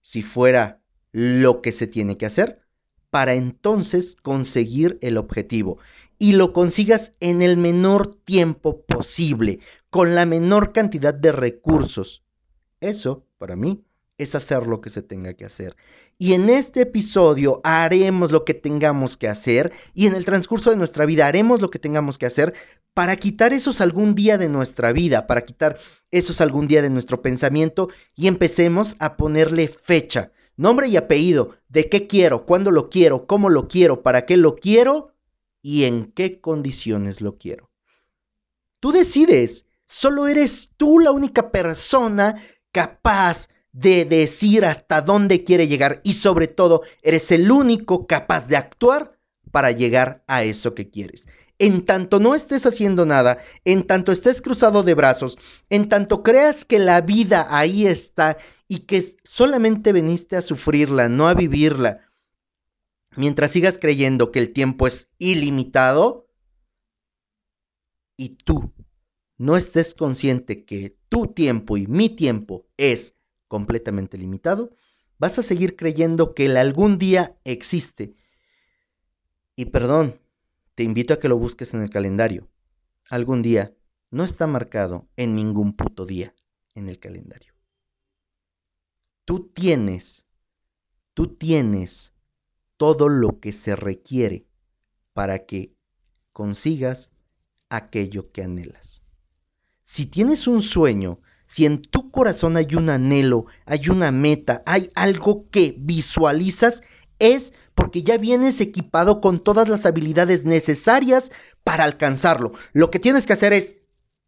si 0.00 0.22
fuera 0.22 0.80
lo 1.12 1.60
que 1.60 1.72
se 1.72 1.86
tiene 1.86 2.16
que 2.16 2.26
hacer, 2.26 2.60
para 3.10 3.34
entonces 3.34 4.16
conseguir 4.22 4.98
el 5.02 5.18
objetivo. 5.18 5.78
Y 6.18 6.32
lo 6.32 6.52
consigas 6.52 7.12
en 7.20 7.42
el 7.42 7.56
menor 7.56 8.14
tiempo 8.14 8.82
posible, 8.82 9.60
con 9.90 10.14
la 10.14 10.26
menor 10.26 10.72
cantidad 10.72 11.14
de 11.14 11.32
recursos. 11.32 12.24
Eso, 12.80 13.26
para 13.38 13.54
mí, 13.54 13.84
es 14.18 14.34
hacer 14.34 14.66
lo 14.66 14.80
que 14.80 14.90
se 14.90 15.02
tenga 15.02 15.34
que 15.34 15.44
hacer. 15.44 15.76
Y 16.20 16.32
en 16.32 16.50
este 16.50 16.80
episodio 16.80 17.60
haremos 17.62 18.32
lo 18.32 18.44
que 18.44 18.52
tengamos 18.52 19.16
que 19.16 19.28
hacer 19.28 19.70
y 19.94 20.08
en 20.08 20.14
el 20.14 20.24
transcurso 20.24 20.70
de 20.70 20.76
nuestra 20.76 21.06
vida 21.06 21.26
haremos 21.26 21.60
lo 21.60 21.70
que 21.70 21.78
tengamos 21.78 22.18
que 22.18 22.26
hacer 22.26 22.54
para 22.92 23.14
quitar 23.14 23.52
esos 23.52 23.80
algún 23.80 24.16
día 24.16 24.36
de 24.36 24.48
nuestra 24.48 24.92
vida, 24.92 25.28
para 25.28 25.42
quitar 25.42 25.78
esos 26.10 26.40
algún 26.40 26.66
día 26.66 26.82
de 26.82 26.90
nuestro 26.90 27.22
pensamiento 27.22 27.88
y 28.16 28.26
empecemos 28.26 28.96
a 28.98 29.16
ponerle 29.16 29.68
fecha, 29.68 30.32
nombre 30.56 30.88
y 30.88 30.96
apellido 30.96 31.54
de 31.68 31.88
qué 31.88 32.08
quiero, 32.08 32.46
cuándo 32.46 32.72
lo 32.72 32.90
quiero, 32.90 33.28
cómo 33.28 33.48
lo 33.48 33.68
quiero, 33.68 34.02
para 34.02 34.26
qué 34.26 34.36
lo 34.36 34.56
quiero 34.56 35.14
y 35.62 35.84
en 35.84 36.10
qué 36.10 36.40
condiciones 36.40 37.20
lo 37.20 37.38
quiero. 37.38 37.70
Tú 38.80 38.90
decides, 38.90 39.66
solo 39.86 40.26
eres 40.26 40.70
tú 40.76 40.98
la 40.98 41.12
única 41.12 41.52
persona 41.52 42.42
capaz 42.72 43.48
de 43.80 44.04
decir 44.04 44.64
hasta 44.64 45.02
dónde 45.02 45.44
quiere 45.44 45.68
llegar 45.68 46.00
y 46.02 46.14
sobre 46.14 46.48
todo 46.48 46.82
eres 47.00 47.30
el 47.30 47.48
único 47.50 48.08
capaz 48.08 48.48
de 48.48 48.56
actuar 48.56 49.16
para 49.52 49.70
llegar 49.70 50.24
a 50.26 50.42
eso 50.42 50.74
que 50.74 50.90
quieres. 50.90 51.28
En 51.60 51.84
tanto 51.84 52.18
no 52.18 52.34
estés 52.34 52.66
haciendo 52.66 53.06
nada, 53.06 53.38
en 53.64 53.84
tanto 53.86 54.10
estés 54.10 54.42
cruzado 54.42 54.82
de 54.82 54.94
brazos, 54.94 55.38
en 55.70 55.88
tanto 55.88 56.24
creas 56.24 56.64
que 56.64 56.80
la 56.80 57.00
vida 57.02 57.46
ahí 57.50 57.86
está 57.86 58.38
y 58.66 58.80
que 58.80 59.16
solamente 59.22 59.92
veniste 59.92 60.34
a 60.34 60.40
sufrirla, 60.40 61.08
no 61.08 61.28
a 61.28 61.34
vivirla, 61.34 62.00
mientras 63.16 63.52
sigas 63.52 63.78
creyendo 63.78 64.32
que 64.32 64.40
el 64.40 64.52
tiempo 64.52 64.88
es 64.88 65.08
ilimitado 65.18 66.28
y 68.16 68.30
tú 68.30 68.72
no 69.36 69.56
estés 69.56 69.94
consciente 69.94 70.64
que 70.64 70.96
tu 71.08 71.28
tiempo 71.28 71.76
y 71.76 71.86
mi 71.86 72.08
tiempo 72.08 72.66
es 72.76 73.14
completamente 73.48 74.16
limitado, 74.18 74.76
vas 75.18 75.38
a 75.38 75.42
seguir 75.42 75.76
creyendo 75.76 76.34
que 76.34 76.46
el 76.46 76.56
algún 76.56 76.98
día 76.98 77.36
existe. 77.44 78.14
Y 79.56 79.66
perdón, 79.66 80.20
te 80.74 80.84
invito 80.84 81.14
a 81.14 81.18
que 81.18 81.28
lo 81.28 81.36
busques 81.36 81.74
en 81.74 81.82
el 81.82 81.90
calendario. 81.90 82.48
Algún 83.10 83.42
día 83.42 83.74
no 84.10 84.22
está 84.22 84.46
marcado 84.46 85.08
en 85.16 85.34
ningún 85.34 85.74
puto 85.74 86.06
día 86.06 86.34
en 86.74 86.88
el 86.88 86.98
calendario. 86.98 87.54
Tú 89.24 89.48
tienes, 89.48 90.24
tú 91.14 91.34
tienes 91.34 92.14
todo 92.76 93.08
lo 93.08 93.40
que 93.40 93.52
se 93.52 93.74
requiere 93.76 94.46
para 95.12 95.46
que 95.46 95.74
consigas 96.32 97.10
aquello 97.68 98.30
que 98.30 98.44
anhelas. 98.44 99.02
Si 99.82 100.06
tienes 100.06 100.46
un 100.46 100.62
sueño 100.62 101.20
si 101.48 101.64
en 101.64 101.80
tu 101.80 102.10
corazón 102.10 102.58
hay 102.58 102.74
un 102.74 102.90
anhelo, 102.90 103.46
hay 103.64 103.88
una 103.88 104.12
meta, 104.12 104.62
hay 104.66 104.90
algo 104.94 105.48
que 105.50 105.74
visualizas, 105.78 106.82
es 107.18 107.54
porque 107.74 108.02
ya 108.02 108.18
vienes 108.18 108.60
equipado 108.60 109.22
con 109.22 109.42
todas 109.42 109.66
las 109.66 109.86
habilidades 109.86 110.44
necesarias 110.44 111.32
para 111.64 111.84
alcanzarlo. 111.84 112.52
Lo 112.74 112.90
que 112.90 112.98
tienes 112.98 113.26
que 113.26 113.32
hacer 113.32 113.54
es 113.54 113.76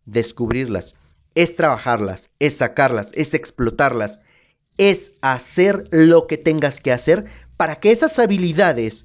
descubrirlas, 0.07 0.95
es 1.35 1.57
trabajarlas, 1.57 2.31
es 2.39 2.57
sacarlas, 2.57 3.11
es 3.13 3.35
explotarlas, 3.35 4.21
es 4.79 5.13
hacer 5.21 5.89
lo 5.91 6.27
que 6.27 6.39
tengas 6.39 6.81
que 6.81 6.91
hacer 6.91 7.27
para 7.59 7.77
que 7.77 7.93
esas 7.93 8.19
habilidades 8.19 9.05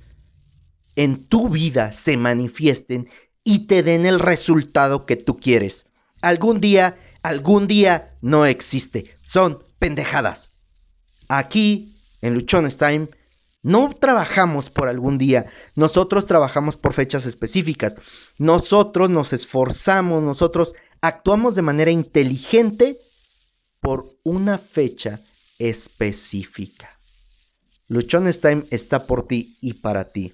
en 0.95 1.22
tu 1.27 1.50
vida 1.50 1.91
se 1.91 2.15
manifiesten 2.15 3.10
y 3.43 3.67
te 3.67 3.84
den 3.84 4.05
el 4.05 4.22
resultado 4.22 5.05
que 5.05 5.17
tú 5.17 5.38
quieres. 5.38 5.86
Algún 6.22 6.62
día 6.62 6.98
algún 7.25 7.65
día 7.65 8.10
no 8.22 8.46
existe. 8.46 9.10
Son 9.27 9.63
pendejadas. 9.79 10.51
Aquí, 11.27 11.91
en 12.22 12.36
Luchones 12.36 12.77
Time, 12.77 13.08
no 13.63 13.91
trabajamos 14.00 14.70
por 14.70 14.88
algún 14.88 15.17
día, 15.17 15.48
nosotros 15.75 16.27
trabajamos 16.27 16.77
por 16.77 16.94
fechas 16.94 17.25
específicas. 17.25 17.96
Nosotros 18.38 19.10
nos 19.10 19.34
esforzamos, 19.34 20.22
nosotros 20.22 20.75
actuamos 21.01 21.55
de 21.55 21.63
manera 21.63 21.89
inteligente 21.89 22.98
por 23.79 24.05
una 24.24 24.60
fecha 24.60 25.20
específica. 25.58 26.91
Luchones 27.88 28.39
Time 28.39 28.65
está 28.70 29.08
por 29.08 29.27
ti 29.27 29.58
y 29.62 29.74
para 29.74 30.12
ti. 30.12 30.32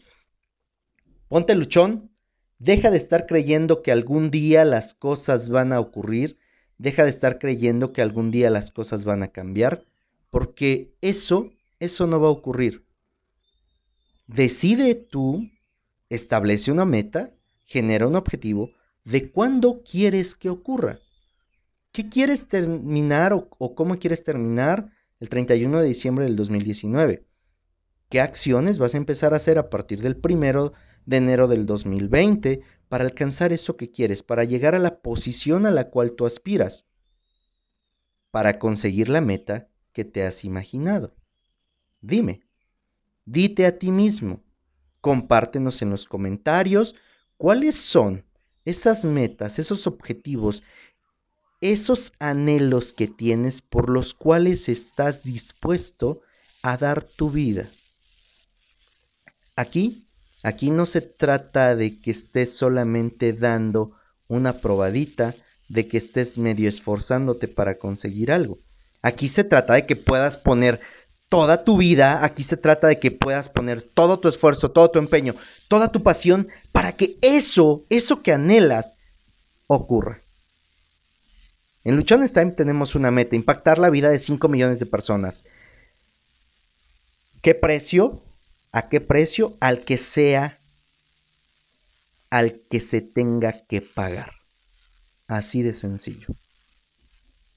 Ponte 1.30 1.56
luchón, 1.56 2.12
deja 2.60 2.92
de 2.92 2.98
estar 2.98 3.28
creyendo 3.28 3.82
que 3.82 3.94
algún 3.94 4.30
día 4.30 4.66
las 4.66 4.94
cosas 4.94 5.48
van 5.48 5.72
a 5.72 5.80
ocurrir, 5.80 6.38
deja 6.82 7.04
de 7.04 7.12
estar 7.12 7.38
creyendo 7.38 7.94
que 7.94 8.02
algún 8.02 8.32
día 8.32 8.50
las 8.50 8.72
cosas 8.72 9.06
van 9.06 9.22
a 9.22 9.28
cambiar, 9.28 9.86
porque 10.32 10.96
eso, 11.02 11.52
eso 11.80 12.08
no 12.08 12.20
va 12.20 12.28
a 12.28 12.32
ocurrir. 12.32 12.84
Decide 14.26 14.96
tú, 14.96 15.48
establece 16.10 16.72
una 16.72 16.86
meta, 16.86 17.32
genera 17.66 18.08
un 18.08 18.16
objetivo 18.16 18.72
de 19.04 19.30
cuándo 19.30 19.84
quieres 19.84 20.34
que 20.34 20.50
ocurra. 20.50 21.00
¿Qué 21.92 22.10
quieres 22.10 22.48
terminar 22.48 23.34
o, 23.34 23.48
o 23.60 23.76
cómo 23.76 24.00
quieres 24.00 24.24
terminar 24.24 24.90
el 25.20 25.30
31 25.30 25.82
de 25.82 25.88
diciembre 25.88 26.26
del 26.26 26.36
2019? 26.36 27.26
qué 28.12 28.20
acciones 28.20 28.78
vas 28.78 28.94
a 28.94 28.98
empezar 28.98 29.34
a 29.34 29.38
hacer 29.38 29.58
a 29.58 29.70
partir 29.70 30.02
del 30.02 30.18
primero 30.18 30.74
de 31.06 31.18
enero 31.18 31.48
del 31.48 31.66
2020 31.66 32.62
para 32.92 33.06
alcanzar 33.06 33.54
eso 33.54 33.78
que 33.78 33.90
quieres, 33.90 34.22
para 34.22 34.44
llegar 34.44 34.76
a 34.76 34.80
la 34.80 35.00
posición 35.00 35.66
a 35.66 35.72
la 35.72 35.90
cual 35.90 36.12
tú 36.12 36.26
aspiras, 36.26 36.86
para 38.32 38.60
conseguir 38.60 39.08
la 39.08 39.22
meta 39.22 39.70
que 39.94 40.04
te 40.04 40.26
has 40.26 40.44
imaginado. 40.44 41.16
Dime, 42.02 42.42
dite 43.24 43.66
a 43.66 43.80
ti 43.80 43.94
mismo, 43.94 44.44
compártenos 45.00 45.82
en 45.82 45.90
los 45.90 46.06
comentarios 46.06 46.98
cuáles 47.38 47.78
son 47.78 48.26
esas 48.66 49.06
metas, 49.06 49.58
esos 49.58 49.88
objetivos, 49.88 50.62
esos 51.62 52.12
anhelos 52.20 52.92
que 52.92 53.08
tienes 53.08 53.62
por 53.62 53.90
los 53.90 54.14
cuales 54.14 54.68
estás 54.68 55.24
dispuesto 55.24 56.24
a 56.62 56.76
dar 56.76 57.06
tu 57.06 57.32
vida. 57.32 57.70
Aquí, 59.56 60.10
aquí 60.44 60.72
no 60.72 60.86
se 60.86 61.02
trata 61.02 61.76
de 61.76 62.00
que 62.00 62.12
estés 62.12 62.56
solamente 62.56 63.34
dando 63.34 63.92
una 64.28 64.54
probadita, 64.54 65.34
de 65.70 65.88
que 65.88 65.98
estés 65.98 66.38
medio 66.38 66.70
esforzándote 66.70 67.48
para 67.48 67.78
conseguir 67.78 68.32
algo. 68.32 68.58
Aquí 69.02 69.30
se 69.30 69.44
trata 69.44 69.74
de 69.74 69.86
que 69.86 69.96
puedas 69.96 70.38
poner 70.38 70.80
toda 71.30 71.64
tu 71.64 71.78
vida, 71.78 72.26
aquí 72.26 72.44
se 72.44 72.58
trata 72.58 72.88
de 72.88 73.00
que 73.00 73.10
puedas 73.10 73.50
poner 73.50 73.82
todo 73.82 74.20
tu 74.20 74.28
esfuerzo, 74.28 74.72
todo 74.72 74.90
tu 74.92 75.00
empeño, 75.00 75.34
toda 75.70 75.88
tu 75.88 76.04
pasión 76.04 76.50
para 76.72 76.92
que 76.94 77.18
eso, 77.22 77.84
eso 77.90 78.22
que 78.22 78.34
anhelas, 78.34 78.96
ocurra. 79.68 80.22
En 81.84 81.96
Luchones 81.96 82.34
Time 82.34 82.52
tenemos 82.52 82.96
una 82.96 83.12
meta, 83.12 83.36
impactar 83.36 83.80
la 83.80 83.90
vida 83.90 84.10
de 84.10 84.20
5 84.20 84.48
millones 84.48 84.80
de 84.80 84.86
personas. 84.86 85.46
¿Qué 87.42 87.56
precio? 87.56 88.22
¿A 88.74 88.88
qué 88.88 89.01
precio? 89.01 89.58
Al 89.60 89.84
que 89.84 89.98
sea, 89.98 90.58
al 92.30 92.62
que 92.70 92.80
se 92.80 93.01
tenga 93.01 93.66
que 93.68 93.82
pagar. 93.82 94.32
Así 95.28 95.62
de 95.62 95.74
sencillo. 95.74 96.28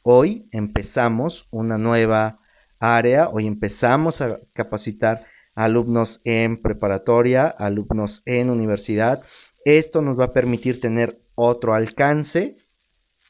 Hoy 0.02 0.48
empezamos 0.50 1.46
una 1.52 1.78
nueva 1.78 2.40
área, 2.80 3.28
hoy 3.28 3.46
empezamos 3.46 4.20
a 4.20 4.40
capacitar 4.54 5.24
alumnos 5.54 6.20
en 6.24 6.60
preparatoria, 6.60 7.46
alumnos 7.46 8.22
en 8.26 8.50
universidad. 8.50 9.22
Esto 9.64 10.02
nos 10.02 10.18
va 10.18 10.26
a 10.26 10.32
permitir 10.32 10.80
tener 10.80 11.20
otro 11.36 11.74
alcance. 11.74 12.56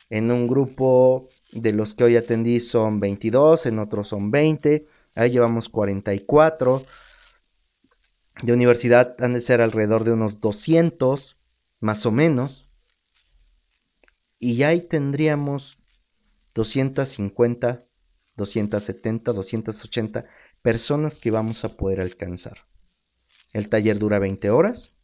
En 0.09 0.31
un 0.31 0.49
grupo 0.49 1.29
de 1.53 1.73
los 1.73 1.95
que 1.95 2.05
hoy 2.05 2.17
atendí 2.17 2.61
son 2.61 2.99
22, 2.99 3.67
en 3.67 3.79
otros 3.79 4.09
son 4.09 4.31
20, 4.31 4.87
ahí 5.15 5.31
llevamos 5.31 5.69
44 5.69 6.83
de 8.43 8.53
universidad 8.53 9.17
han 9.21 9.35
de 9.35 9.41
ser 9.41 9.61
alrededor 9.61 10.05
de 10.05 10.13
unos 10.13 10.41
200, 10.41 11.39
más 11.81 12.07
o 12.07 12.13
menos. 12.13 12.69
Y 14.39 14.63
ahí 14.65 14.81
tendríamos 14.81 15.79
250, 16.55 17.85
270, 18.37 19.33
280 19.33 20.27
personas 20.63 21.19
que 21.19 21.31
vamos 21.31 21.65
a 21.65 21.77
poder 21.77 22.01
alcanzar. 22.01 22.67
El 23.53 23.69
taller 23.69 23.99
dura 23.99 24.19
20 24.19 24.51
horas. 24.51 24.97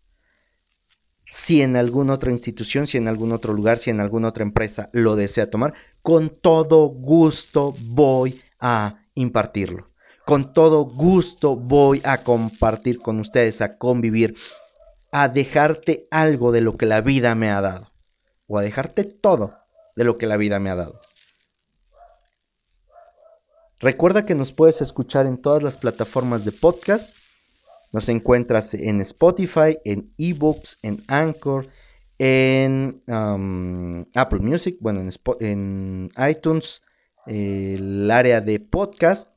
Si 1.31 1.63
en 1.63 1.77
alguna 1.77 2.15
otra 2.15 2.33
institución, 2.33 2.89
si 2.89 2.99
en 2.99 3.07
algún 3.07 3.31
otro 3.31 3.53
lugar, 3.53 3.79
si 3.79 3.91
en 3.91 4.01
alguna 4.01 4.29
otra 4.29 4.43
empresa 4.43 4.91
lo 4.93 5.15
desea 5.15 5.49
tomar, 5.49 5.75
con 6.03 6.41
todo 6.41 6.89
gusto 6.89 7.77
voy 7.79 8.41
a 8.59 9.05
impartirlo 9.15 9.90
con 10.25 10.53
todo 10.53 10.85
gusto 10.85 11.57
voy 11.57 12.01
a 12.05 12.19
compartir 12.19 13.01
con 13.01 13.21
ustedes, 13.21 13.61
a 13.61 13.79
convivir, 13.79 14.37
a 15.13 15.29
dejarte 15.29 16.07
algo 16.11 16.53
de 16.53 16.61
lo 16.61 16.77
que 16.77 16.87
la 16.87 17.01
vida 17.01 17.35
me 17.35 17.51
ha 17.51 17.61
dado, 17.61 17.91
o 18.47 18.59
a 18.59 18.63
dejarte 18.63 19.05
todo 19.05 19.55
de 19.97 20.05
lo 20.05 20.19
que 20.19 20.27
la 20.27 20.37
vida 20.37 20.61
me 20.61 20.71
ha 20.71 20.77
dado. 20.77 21.01
Recuerda 23.81 24.27
que 24.27 24.35
nos 24.35 24.53
puedes 24.53 24.83
escuchar 24.83 25.27
en 25.27 25.39
todas 25.39 25.63
las 25.63 25.79
plataformas 25.79 26.45
de 26.45 26.53
podcast. 26.53 27.17
Nos 27.93 28.09
encuentras 28.09 28.75
en 28.75 29.01
Spotify, 29.01 29.79
en 29.85 30.13
eBooks, 30.19 30.79
en 30.83 31.03
Anchor, 31.09 31.67
en 32.19 33.03
um, 33.07 34.05
Apple 34.15 34.41
Music, 34.41 34.77
bueno, 34.81 35.01
en, 35.01 35.11
en 35.41 36.13
iTunes, 36.29 36.83
el 37.27 38.11
área 38.11 38.43
de 38.43 38.61
podcast 38.61 39.31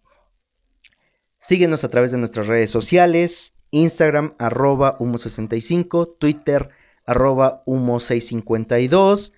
Síguenos 1.43 1.84
a 1.84 1.89
través 1.89 2.13
de 2.13 2.17
nuestras 2.17 2.47
redes 2.47 2.71
sociales, 2.71 3.53
Instagram 3.71 4.34
arroba 4.39 4.97
humo65, 4.97 6.15
Twitter 6.17 6.69
arroba 7.06 7.65
humo652, 7.65 9.34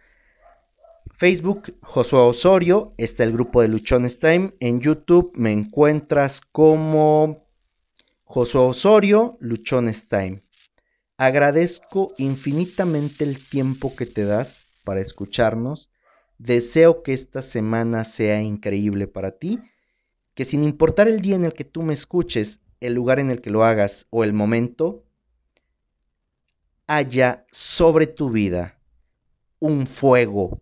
Facebook 1.16 1.76
Josué 1.82 2.20
Osorio, 2.20 2.94
está 2.98 3.24
el 3.24 3.34
grupo 3.34 3.64
de 3.64 3.70
Luchones 3.70 4.20
Time, 4.20 4.54
en 4.60 4.82
YouTube 4.82 5.32
me 5.34 5.52
encuentras 5.52 6.42
como 6.42 7.44
Josué 8.24 8.62
Osorio, 8.62 9.40
Luchones 9.40 10.08
Time. 10.08 10.42
Agradezco 11.18 12.14
infinitamente 12.20 13.24
el 13.24 13.44
tiempo 13.44 13.96
que 13.96 14.06
te 14.06 14.26
das 14.26 14.68
para 14.84 15.02
escucharnos. 15.02 15.90
Deseo 16.38 17.02
que 17.02 17.14
esta 17.14 17.42
semana 17.42 18.04
sea 18.04 18.44
increíble 18.44 19.08
para 19.08 19.32
ti 19.32 19.60
que 20.36 20.46
sin 20.46 20.64
importar 20.64 21.08
el 21.08 21.22
día 21.22 21.36
en 21.36 21.46
el 21.46 21.54
que 21.54 21.64
tú 21.64 21.82
me 21.82 21.94
escuches, 21.94 22.62
el 22.82 22.94
lugar 22.94 23.20
en 23.20 23.32
el 23.32 23.42
que 23.42 23.50
lo 23.50 23.64
hagas 23.64 24.06
o 24.12 24.24
el 24.24 24.34
momento, 24.34 25.04
haya 26.86 27.48
sobre 27.52 28.06
tu 28.06 28.30
vida 28.30 28.80
un 29.60 29.88
fuego 29.88 30.62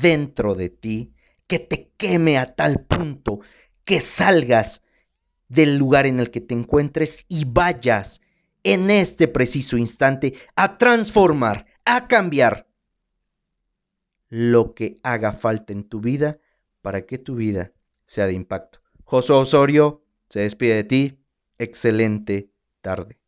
dentro 0.00 0.54
de 0.54 0.68
ti 0.68 1.14
que 1.46 1.58
te 1.58 1.90
queme 1.96 2.38
a 2.38 2.54
tal 2.54 2.84
punto 2.84 3.40
que 3.84 4.00
salgas 4.00 4.82
del 5.48 5.76
lugar 5.76 6.06
en 6.06 6.20
el 6.20 6.30
que 6.30 6.40
te 6.40 6.54
encuentres 6.54 7.24
y 7.28 7.44
vayas 7.44 8.20
en 8.62 8.90
este 8.90 9.26
preciso 9.26 9.76
instante 9.76 10.34
a 10.54 10.78
transformar, 10.78 11.66
a 11.84 12.08
cambiar 12.08 12.68
lo 14.28 14.74
que 14.74 14.98
haga 15.02 15.32
falta 15.32 15.72
en 15.72 15.84
tu 15.84 16.00
vida 16.00 16.38
para 16.82 17.06
que 17.06 17.18
tu 17.18 17.34
vida 17.34 17.72
sea 18.06 18.26
de 18.26 18.34
impacto. 18.34 18.83
José 19.14 19.32
Osorio 19.32 20.02
se 20.28 20.40
despide 20.40 20.74
de 20.74 20.82
ti. 20.82 21.24
Excelente 21.56 22.50
tarde. 22.80 23.20